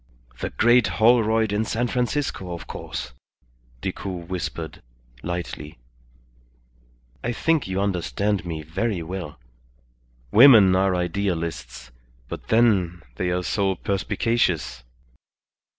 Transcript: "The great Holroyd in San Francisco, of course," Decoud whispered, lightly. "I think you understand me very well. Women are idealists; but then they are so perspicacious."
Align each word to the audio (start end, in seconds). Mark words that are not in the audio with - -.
"The 0.39 0.49
great 0.49 0.87
Holroyd 0.97 1.53
in 1.53 1.63
San 1.63 1.85
Francisco, 1.87 2.53
of 2.55 2.65
course," 2.65 3.13
Decoud 3.81 4.29
whispered, 4.29 4.81
lightly. 5.21 5.77
"I 7.23 7.31
think 7.31 7.67
you 7.67 7.79
understand 7.79 8.43
me 8.43 8.63
very 8.63 9.03
well. 9.03 9.37
Women 10.31 10.75
are 10.75 10.95
idealists; 10.95 11.91
but 12.27 12.47
then 12.47 13.03
they 13.17 13.29
are 13.29 13.43
so 13.43 13.75
perspicacious." 13.75 14.83